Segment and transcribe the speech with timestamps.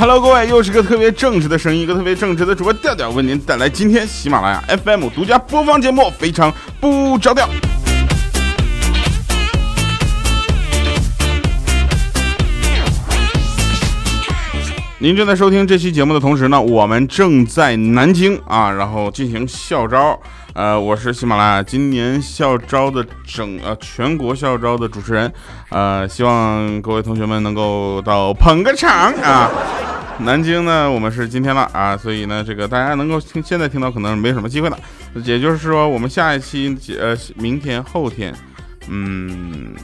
[0.00, 7.48] Hello，各位，又是个特别正直的声音，一个特别正直的主播调调，为您带来今天喜马拉雅 FM 独家播放节目，非常不着调。
[15.00, 20.20] 您正在收听这期节目的同时呢，我们正在南京啊，然后进行校招。
[20.54, 25.32] 呃，我是喜马拉雅今年校招的整呃全国校招的主持人，
[25.68, 29.48] 呃，希望各位同学们能够到捧个场啊。
[30.18, 34.76] 南京呢，我们是今天了啊，所以呢，这个大家能够听现在听到可能没什么机会了，
[35.24, 38.34] 也就是说，我们下一期呃明天后天，
[38.88, 39.76] 嗯，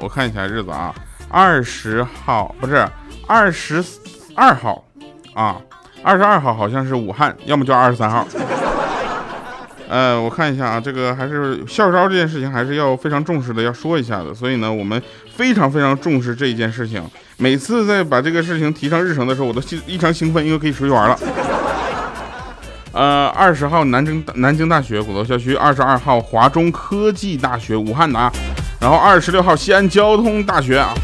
[0.00, 0.92] 我看一下日子啊，
[1.28, 2.84] 二十号不是
[3.28, 3.80] 二十
[4.40, 4.82] 二号
[5.34, 5.60] 啊，
[6.02, 8.26] 二十二号好像是武汉，要么就二十三号。
[9.86, 14.32] 呃，我看一下啊，这个还是校招这件事情还是要非常重视的，要说一下的。
[14.32, 15.02] 所以呢，我们
[15.36, 17.02] 非常非常重视这一件事情。
[17.36, 21.18] 每次在把这个事情提上日程的时候，我都异常兴奋，因为可以出去玩了。
[22.92, 28.32] 呃，二十号南京南京大学鼓楼校区，二十二号华中科技大学武汉的啊，
[28.80, 30.94] 然后二十六号西安交通大学啊。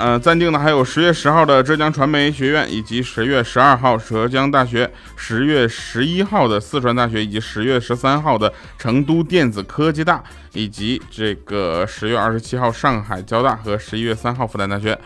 [0.00, 14.98] 呃，暂定的还有十月十号的浙江传媒学院，以及十月十二号浙江大学，十月十一号的四川大学，以及十月十三号的成都电子科技大，以及这个十月二十七号上海交大和十一月三号复旦大学。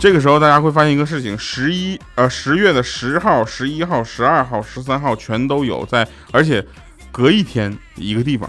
[0.00, 6.64] 这个时候大家会发现一个事情，十一呃十月的十号、十一号、十二号、十三号全都有在，而且
[7.10, 8.48] 隔一天一个地方，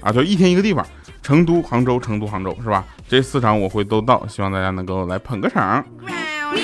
[0.00, 0.84] 啊，就一天一个地方。
[1.22, 2.84] 成都、杭州、成都、杭州是吧？
[3.08, 5.84] 这四场我会都到，希望大家能够来捧个场。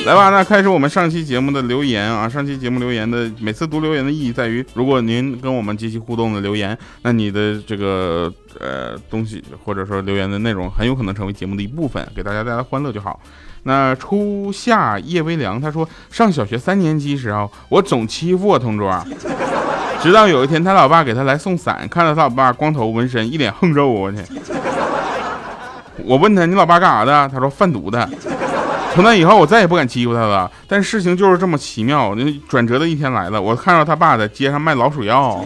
[0.05, 2.29] 来吧，那开始我们上期节目的留言啊。
[2.29, 13.21] 上期节目留言的每次读留言的意义在于，如果您跟我们积极互动的留言，那你的这个呃东西或者说留言的内容很有可能成为节目的一部分，给大家带来欢乐就好。
[13.63, 18.93] 那初夏夜微凉，他说上小学三年级时候，我总欺负我同桌。
[20.07, 24.19] 直到有一天，他老爸给他来送伞，看到他老爸光头纹身，一脸横肉，我去。
[26.05, 28.09] 我问他：“你老爸干啥的？”他说：“贩毒的。”
[28.95, 30.49] 从那以后，我再也不敢欺负他了。
[30.69, 35.45] 但事情就是这么奇妙，那转折的一天来了，我看到他爸在街上卖老鼠药。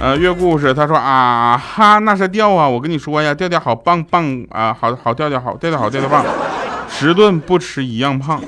[0.00, 2.66] 呃，月故事，他说：“啊哈，那是调啊！
[2.66, 6.24] 我跟你说呀，调调好棒棒啊，好好调调好，调调好，调调棒，
[6.88, 8.40] 十顿不吃一样胖。”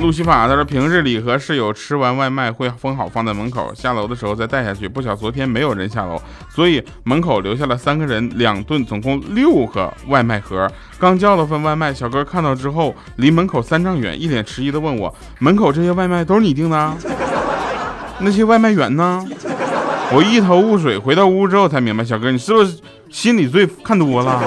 [0.00, 4.88] 路西法他说平日里和室友吃完外卖会封好放在门口，下楼的时候再带下去。
[4.88, 6.18] 不巧昨天没有人下楼，
[6.48, 10.66] 所以门口留下了三个人两顿，总共六个外卖盒。
[10.98, 16.96] 刚叫了份外卖，小哥看到之后离门口三丈远，一脸迟疑的问我：“门口这些外卖都是你订的？
[18.20, 19.22] 那些外卖员呢？”
[20.12, 22.78] 我一头雾水，回到屋之后才明白，小哥你是不是
[23.10, 24.42] 心理罪看多了？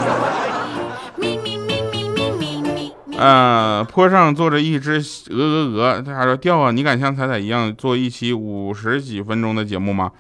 [3.18, 10.12] 呃，坡上坐着一只鹅鹅鹅，他还说调啊，你敢像彩彩一样做一期五十几分钟的节目吗？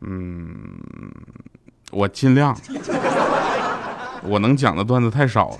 [0.00, 0.40] 嗯，
[1.92, 2.56] 我尽量，
[4.24, 5.56] 我能讲的段子太少了。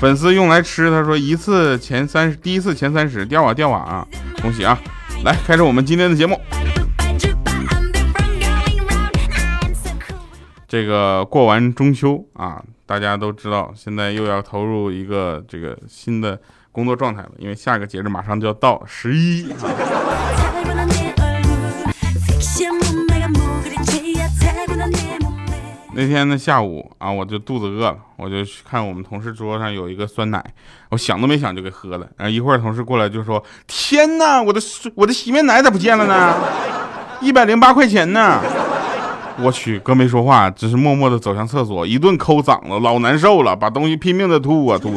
[0.00, 4.06] 粉丝用来吃，他说一次前三，第一次前三十，调啊调啊啊，
[4.42, 4.78] 恭喜啊！
[5.24, 6.38] 来开始我们今天的节目。
[10.74, 12.60] 这个过完中秋啊。
[12.84, 16.36] 大家都知道，现在又要投入一个这个新的
[16.72, 19.46] 工作状态了，因为下个节日马上就要到十一。
[25.94, 30.44] 那天的下午啊，我就肚子饿了，我就去看我们同事桌上有一个酸奶，
[30.90, 32.08] 我想都没想就给喝了。
[32.16, 34.60] 然后一会儿同事过来就说：“天哪，我的
[34.96, 36.34] 我的洗面奶咋不见了呢？
[37.20, 38.42] 一百零八块钱呢！”
[39.42, 44.94] 我去，哥没说话，只是默默的走向厕所，一顿抠嗓子，老难受了，把东西拼命的吐啊吐，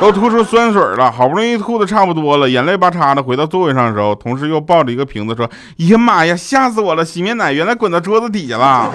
[0.00, 5.48] 都吐出酸水了，好不容易吐的差不多了，眼泪巴叉的回到座位上的时候，同事又抱着一个瓶子说
[5.78, 7.04] ：“哎呀妈呀，吓死我了！
[7.04, 8.90] 洗面奶原来滚到桌子底下了！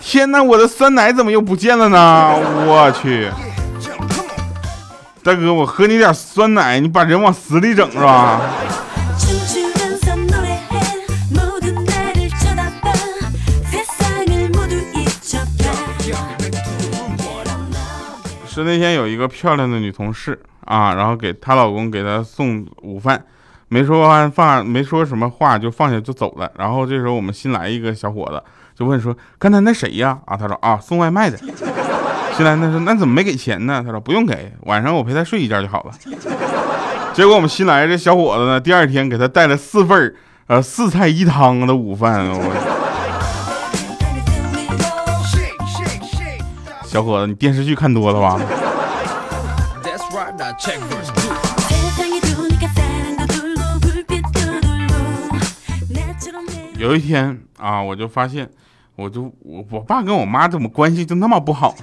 [0.00, 2.34] 天哪，我的酸奶怎么又不见了呢？
[2.66, 3.30] 我去，
[5.22, 8.40] 大哥，我喝你点酸奶，你把人往死里整是吧？”
[18.56, 23.22] 是那天有一个漂亮的女同事啊，然后给她老公给她送午饭，
[23.68, 26.50] 没说完放，没说什么话就放下就走了。
[26.56, 28.42] 然后这时候我们新来一个小伙子
[28.74, 31.36] 就问说：“刚才那谁呀？”啊，他说：“啊，送外卖的。”
[32.36, 35.92] 新来那说：“那怎么没给钱呢？”他说：“不用给，晚上我陪他睡一觉就好了。”
[37.12, 40.14] 结果我们新来这小伙子呢，第二天给他带了四份
[40.46, 42.26] 呃四菜一汤的午饭。
[42.28, 42.38] 我
[46.96, 48.40] 小伙子，你电视剧看多了吧？
[56.78, 58.48] 有一天啊，我就发现，
[58.94, 61.74] 我就我我爸跟我妈怎么关系就那么不好？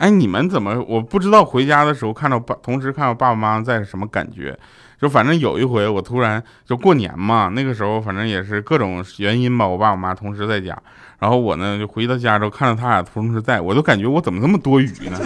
[0.00, 1.44] 哎，你们怎么我不知道？
[1.44, 4.58] 回家的时候看到爸，同时看到爸爸妈妈在是什么感觉？
[4.98, 10.74] 就反正有一回，我突然就过年嘛，那个时候反正也是各种原因吧，我爸我妈同时在家，
[11.18, 15.20] 然后我呢就回到家之后看到他俩同时在，我就感觉我怎么这么多余呢？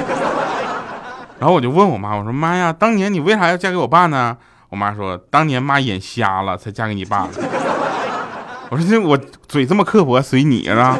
[1.38, 4.36] 然后我就问我妈，我说妈呀，当年你为啥要嫁给我爸呢？
[4.70, 7.28] 我妈说，当年妈眼瞎了才嫁给你爸。
[8.70, 9.16] 我说这我
[9.46, 10.98] 嘴这么刻薄，随你是吧？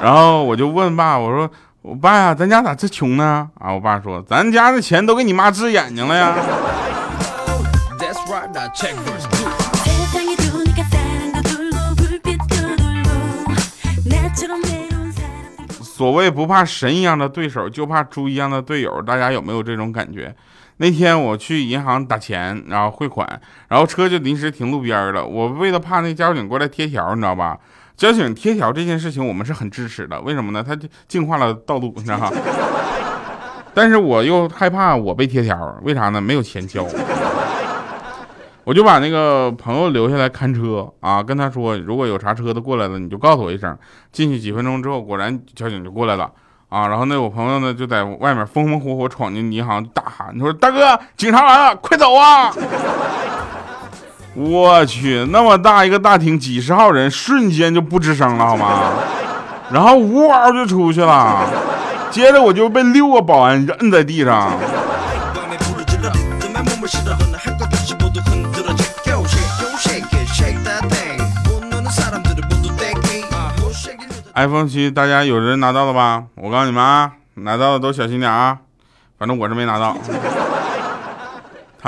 [0.00, 1.50] 然后我就问爸，我说
[1.88, 3.48] 我爸呀，咱家咋这穷呢？
[3.58, 6.36] 啊，我爸说，咱家的钱都给你妈治眼睛了呀。
[15.80, 19.00] 所谓不怕神一样的对手，就怕猪一样的队友。
[19.00, 20.36] 大家有没有这种感觉？
[20.76, 25.24] 那天我去银行打钱，然后汇款，然后车就临时停路边了。
[25.24, 27.56] 我为了怕那交警过来贴条，你知道吧？
[27.98, 30.20] 交警贴条这件事情，我们是很支持的。
[30.20, 30.64] 为什么呢？
[30.66, 30.78] 他
[31.08, 32.30] 净化了道路，你知道吗？
[33.74, 36.20] 但是我又害怕我被贴条，为啥呢？
[36.20, 36.86] 没有钱交。
[38.62, 43.76] 我就把那个朋友留下来看车啊，跟他说，如果有啥车子过来了，你就告诉我一声。
[44.12, 46.30] 进去几分钟之后，果然交警就过来了
[46.68, 46.86] 啊。
[46.86, 52.54] 然后那我朋友呢，就在外面风风火火闯进银行，大喊：“你说大哥，警察来了，快走啊！”
[54.40, 58.92] 我去，那么大一个大厅，几十号人，瞬间就不吱声了，好吗？
[59.72, 61.44] 然后呜嗷就出去了，
[62.08, 64.52] 接着我就被六个保安摁在地上。
[74.36, 76.22] iPhone 七，大家有人拿到了吧？
[76.36, 78.58] 我告诉你们啊，拿到的都小心点啊！
[79.18, 79.96] 反正我是没拿到。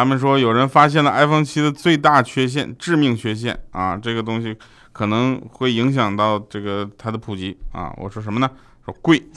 [0.01, 3.99] 他们说有人发现了 iPhone 七的最大缺陷，致命缺陷啊！
[3.99, 4.57] 这个东西
[4.93, 7.93] 可能会影响到这个它的普及啊！
[7.99, 8.51] 我说什么呢？
[8.83, 9.23] 说贵。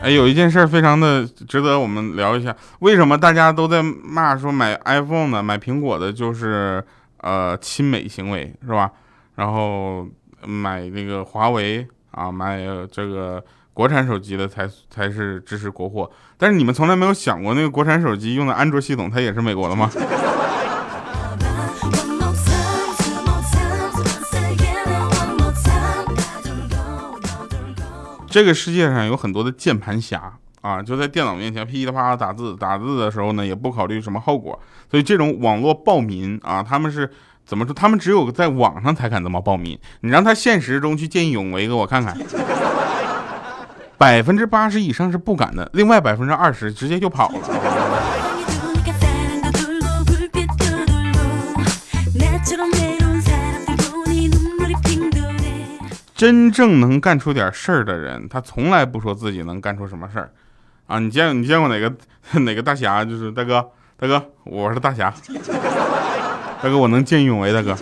[0.00, 6.82] 哎，有一件事非常的值得我们聊一下，为什么大家都在骂说买 iPhone 的、买苹果的，就是
[7.18, 8.90] 呃亲美行为是吧？
[9.34, 10.08] 然后
[10.46, 13.44] 买那个华为啊，买这个
[13.78, 16.10] 国产手机的才才是支持国货。
[16.36, 19.88] 但是你们从来没有想过，那个国产手机用的安卓系统，它也是美国的吗？
[28.28, 34.58] 这个世界上有很多的键盘侠啊，就在电脑面前噼里啪啦打字，打字的时候呢也不考虑什么后果，
[34.90, 37.08] 所以这种网络暴民啊，他们是
[37.46, 37.72] 怎么说？
[37.72, 42.18] 他们只有在网上才敢这么暴民，你让他现实中去见义勇为，给我看看，
[43.98, 47.40] 百分之八十以上是不敢的，另外百分之二十直接就跑了。
[56.14, 60.30] 真正能干出点事儿的人，他从来不说自己能干出什么事儿，
[60.86, 61.92] 啊，你见你见过哪个
[62.40, 63.04] 哪个大侠？
[63.04, 63.64] 就是大哥，
[63.96, 65.12] 大哥，我是大侠，
[66.62, 67.76] 大哥，我能见义勇为，大哥，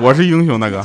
[0.00, 0.84] 我是英雄，大哥。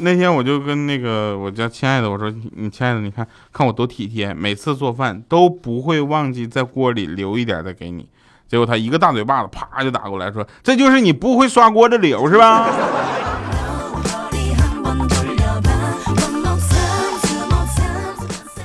[0.00, 8.08] 那天我就跟那个我家亲爱的我说，你亲爱的，你看看我多体贴，每次做饭都不会忘记在锅里留一点的给你。
[8.48, 12.68] 结果他一个大嘴巴子，啪就打过来，说：“这就是你不会刷锅的理由，是吧？”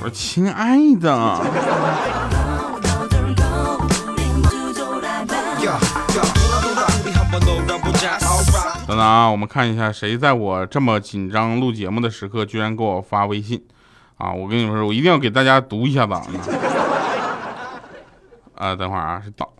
[0.00, 1.40] 说：“亲爱的。”
[8.92, 13.64] 等等啊，我们看一下谁在我这么紧张录节目的时刻，居然给我发微信
[14.18, 14.30] 啊！
[14.30, 16.12] 我跟你们说，我一定要给大家读一下子
[18.54, 18.76] 啊！
[18.76, 19.50] 等会儿啊，是导。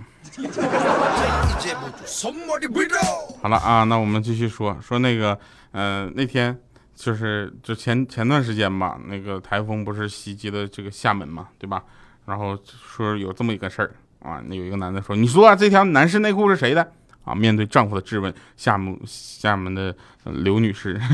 [3.40, 5.38] 好了啊，那我们继续说说那个，
[5.70, 6.54] 呃，那天
[6.94, 11.82] 就是就前前段时间吧，那个台风不是袭击了这个厦门嘛，对吧？
[12.26, 16.92] 然后说有这么一个事儿啊，那有一个男的说，你说这条男士内裤是谁的？
[17.25, 21.00] 啊，面对丈夫的质问，厦门厦门的刘女士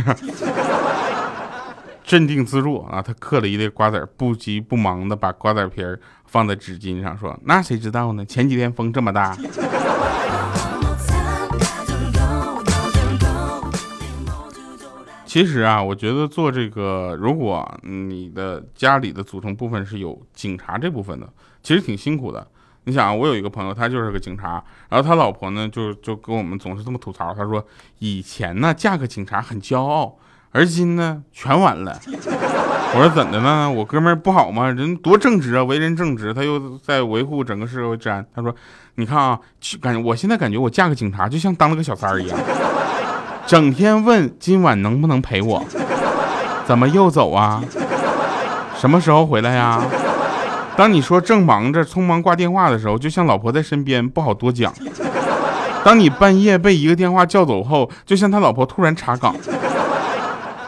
[2.04, 8.24] 镇定自若啊，他嗑了一粒瓜子儿，不急不忙的把瓜子皮儿放在纸巾上，说：“那谁知道呢？
[8.24, 9.36] 前几天风这么大。”
[15.26, 21.30] 其实啊，我觉得做这个，如果你的家里的组成部分是有警察这部分的，
[21.62, 22.46] 其实挺辛苦的。
[22.88, 27.62] 你想，我有一个朋友，他就是个警察，然后他老婆呢，就就跟我们总是这么吐槽，他说
[27.98, 30.16] 以前呢嫁个警察很骄傲，
[30.52, 32.00] 而今呢全完了。
[32.06, 33.70] 我说怎的呢？
[33.70, 34.70] 我哥们儿不好吗？
[34.70, 38.24] 人多正直啊，为人正直，他又在维护整个社会治安。
[38.34, 38.54] 他说，
[38.94, 39.38] 你看啊，
[39.82, 42.38] 感觉我现在感觉我嫁个警察就像当了个小三儿一样。
[43.46, 45.62] 整天问今晚能不能陪我？
[46.64, 47.62] 怎么又走啊？
[48.78, 49.84] 什么时候回来呀？
[50.78, 54.72] 当你说正忙着匆忙挂电话的时候，就像老婆在身边不好多讲。
[55.84, 59.34] 当你半夜被一个电话叫走后，就像他老婆突然查岗。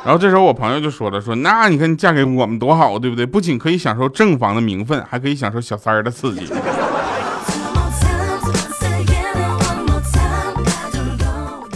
[0.04, 3.24] 然后这时候我朋友就说了，说那你看嫁给我们多好，对不对？
[3.24, 6.52] 不仅可以享受正房的名分，还可以享受小三儿的刺激。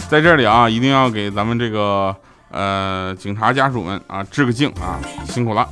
[0.09, 2.13] 在这里啊，一定要给咱们这个
[2.51, 5.65] 呃警察家属们啊致个敬啊，辛苦了。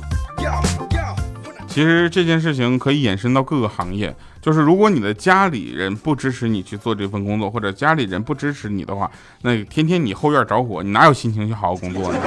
[1.74, 9.10] 其实这件事情可以延伸到各个行业，就是如果你的家里人不支持你去做这份工作，或者家里人不支持你的话，
[9.42, 12.18] 那天天你后院着火，你哪有心情去好好工作呢？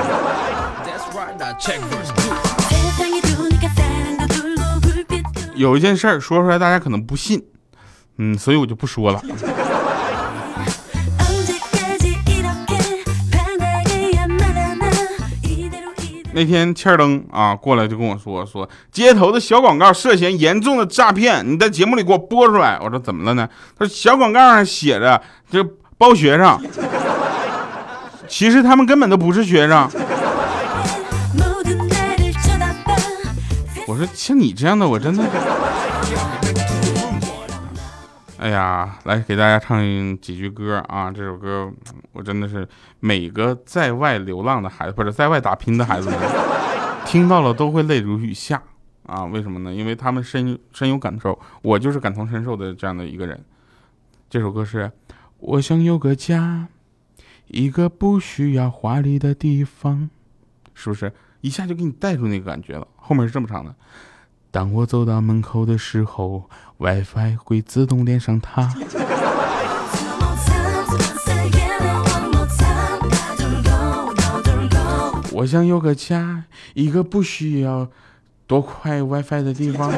[5.56, 7.42] 有一件事儿说出来大家可能不信，
[8.18, 9.24] 嗯，所以我就不说了。
[16.38, 22.78] 那天欠灯啊过来就跟我说说街头的小广告涉嫌严重的诈骗，你在节目里给我播出来。
[22.80, 23.50] 我说怎么了呢？
[23.76, 25.68] 他说小广告上写着就
[25.98, 26.62] 包学生，
[28.28, 29.90] 其实他们根本都不是学生。
[33.88, 35.30] 我说像你这样的我真的是。
[38.40, 39.82] 哎呀，来给大家唱
[40.20, 41.12] 几句歌啊！
[41.12, 41.74] 这首歌
[42.12, 42.68] 我真的是
[43.00, 46.20] 每个在外流浪的孩子，不是在外打拼的孩子们，
[47.04, 48.62] 听到了都会泪如雨下
[49.08, 49.26] 啊！
[49.26, 49.74] 为什么呢？
[49.74, 53.44] 因为他们深深有感受，我就是感同身受的这样的一个人。
[54.30, 54.92] 这首歌是
[55.40, 56.68] 我想有个家，
[57.48, 60.12] 一个不需要华丽的地方，
[60.76, 62.88] 是不是一下就给你带入那个感觉了？
[62.98, 63.74] 后面是这么唱的。
[64.50, 68.74] 当我走到门口的时候，WiFi 会自动连上它。
[75.34, 77.88] 我想有个家，一个不需要
[78.48, 79.94] 多快 WiFi 的地方。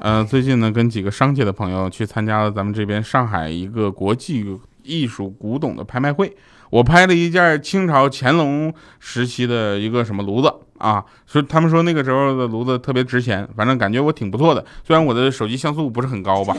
[0.00, 4.46] 呃，最近呢，跟几个商界的朋友去参加了咱们这边上海一个国际
[4.84, 6.36] 艺术古董的拍卖会。
[6.70, 14.64] 我拍了一件清朝乾隆时期的一个什么炉子啊，说他们说那个时候的炉子特别值钱，反正感觉我挺不错的。
[14.84, 16.56] 虽然我的手机像素不是很高吧，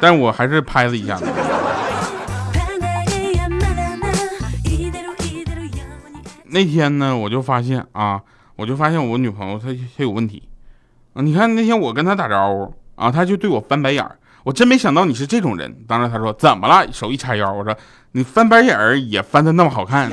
[0.00, 1.26] 但我还是拍了一下子。
[6.46, 8.20] 那天呢，我就发现啊，
[8.56, 10.42] 我就发现我女朋友她她有问题
[11.12, 11.22] 啊。
[11.22, 14.16] 你看那天我跟她打招呼啊，她就对我翻白眼儿。
[14.42, 15.84] 我真没想到你是这种人。
[15.86, 16.90] 当时她说怎么了？
[16.92, 17.76] 手一叉腰，我说。
[18.12, 20.10] 你翻白眼儿也翻的那么好看。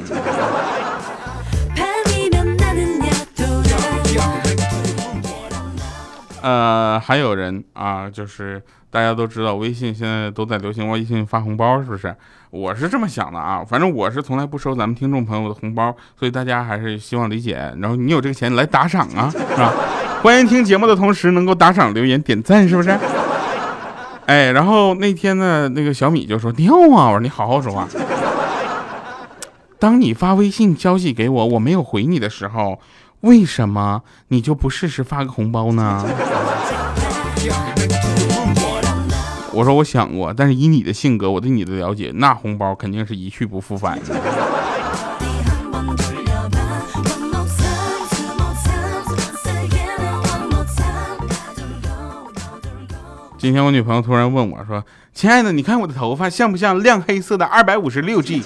[6.41, 12.15] 呃，还有人啊，就是大家都知道，微信现在都在流行微信发红包，是不是？
[12.49, 17.73] 我是这么想的啊，反正我是从来不收咱们听众朋友的红包，所以大家还是希望理解。
[17.79, 19.73] 然后你有这个钱来打赏啊，是吧？
[20.23, 22.97] 欢迎听节目的同时能够打赏、留言、点赞，是不是？
[24.25, 27.07] 哎，然后那天呢，那个小米就说尿啊！
[27.07, 27.87] 我说你好好说话。
[29.79, 32.79] 当你发微信消息给我，我没有回你的时候，
[33.21, 36.05] 为什么你就不试试发个红包呢？
[39.51, 43.99] 我说我想过，但是以你的性格，我对你的了解，那红包肯定是一去不复返。
[53.39, 54.83] 今天我女朋友突然问我说
[55.13, 58.43] ：“亲爱的，你看我的头发像不像亮黑色的二百五十六 G？”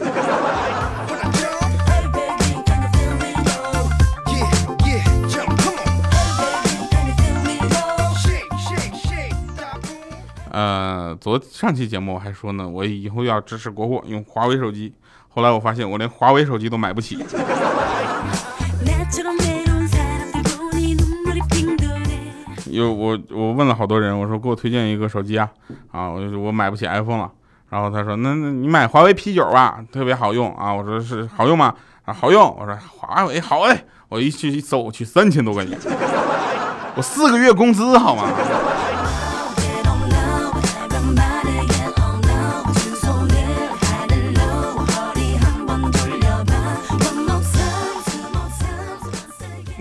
[11.21, 14.91] 昨上期节目我还说呢，我以后要支持国货，用华为手机。
[15.29, 17.23] 后来我发现我连华为手机都买不起。
[22.71, 25.47] 有我我问了好多人，我说给我推荐一个手机啊
[25.91, 27.31] 啊，我我买不起 iPhone 了。
[27.69, 30.73] 然后他说那那你买华为 P 九吧，特别好用啊。
[30.73, 31.75] 我说是好用吗？
[32.03, 32.43] 啊，好用。
[32.59, 33.85] 我说华为好嘞。
[34.09, 35.77] 我一去一搜我去三千多块钱，
[36.95, 38.23] 我四个月工资好吗？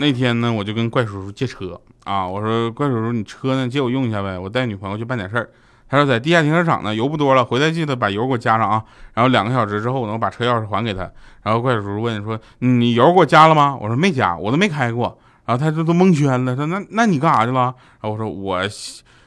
[0.01, 5.51] 那天呢，我就跟怪叔叔借车啊，我说怪叔叔，你车呢，借我用一下呗，我带女朋友去办点事儿。
[5.91, 8.83] 他说在地下停车场呢，油不多了，回来记得把油给我加上啊。
[9.13, 11.01] 然后两个小时之后，我能把车钥匙还给他。
[11.43, 13.77] 然后怪叔叔问说，你油给我加了吗？
[13.79, 15.19] 我说没加，我都没开过。
[15.45, 17.75] 然后他这都蒙圈了，说那那你干啥去了？
[18.01, 18.59] 然后我说我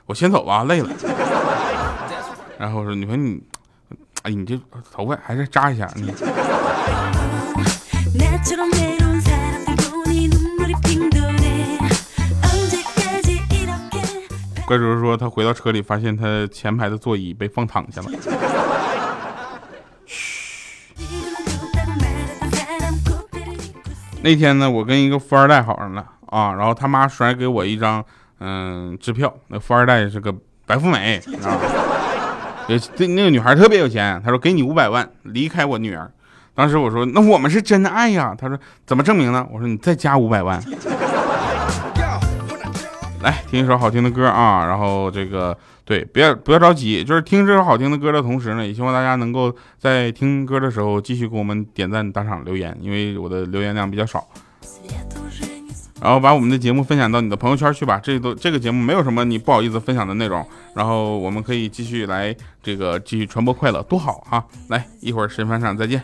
[0.07, 0.89] 我先走吧，累了。
[2.57, 3.39] 然后我说你说你，
[4.23, 4.59] 哎，你这
[4.91, 5.87] 头发还是扎一下。
[14.73, 18.09] 怪叔叔说，他回到车里，发现他前排的座椅被放躺下了。
[20.07, 21.05] 嘘。
[24.23, 28.03] 那天呢，我跟一个富二代好上了啊，然后他妈甩给我一张
[28.39, 30.33] 嗯支票，那富二代是个
[30.65, 31.59] 白富美啊，
[32.67, 36.11] 对那个女孩特别有钱，他说给你五百万离开我女儿。
[36.55, 39.45] 当时我说那我们是真爱呀，他说怎么证明呢？
[39.51, 40.59] 我说你再加五百万。
[43.23, 54.27] 来听一首好听的歌啊，然后这个对，不要不要着急，就是听这首好听的歌的同时呢，也希望大家能够在听歌的时候继续给我们点赞、打赏、留言，因为我的留言量比较少。
[56.01, 64.43] 然后把我们的节目分享到你的朋友圈去吧，这都这个节目没有什么你不好意思分享的内容，然后我们可以继续来这个继续传播快乐，多好啊！
[64.67, 66.03] 来，一会儿神返场再见。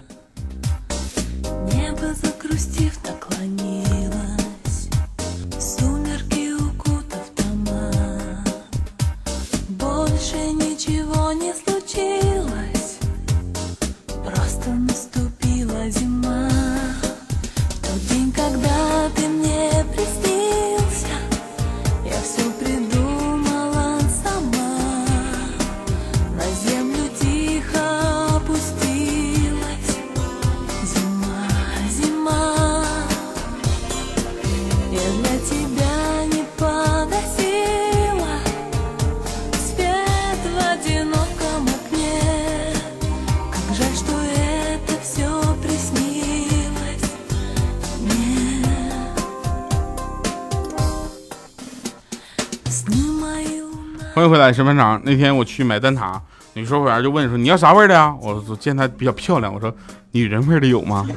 [54.50, 55.00] 欢迎回来，审判长。
[55.04, 56.20] 那天我去买蛋挞，
[56.54, 59.72] 女售货员就问说：“你要啥味的呀？”我见她比较漂亮，我说
[60.12, 61.08] ：“女人味的有吗？”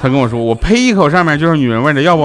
[0.00, 2.22] 她跟我说：“我呸一口上面就是女人味的，要不？”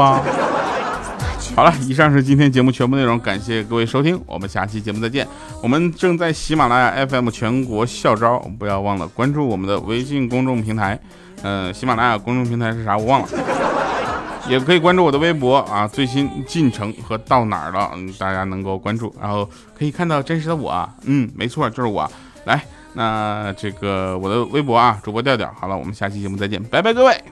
[1.53, 5.27] 好了，以上是今天节目全部内容，感谢各位收听，我们下期节目再见。
[5.61, 10.97] 我们正在喜马拉雅 FM 全国校招，不要忘了关注我们的微信公众平台。
[11.43, 12.97] 嗯，喜马拉雅公众平台是啥？
[12.97, 13.27] 我忘了。
[14.49, 22.09] 也可以关注我的微博啊，最新进程和到哪儿了，大家能够关注，然后可以看到真实的我，嗯，没错，就是我。
[22.45, 25.53] 来，那这个我的微博啊，主播调调。
[25.59, 27.23] 好了，我们下期节目再见，拜拜，各位。